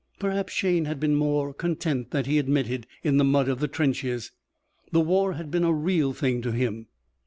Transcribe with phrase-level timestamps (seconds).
[0.17, 4.31] Perhaps Shayne had been more content than he admitted in the mud of the trenches.
[4.91, 6.87] The war had been a real thing to him.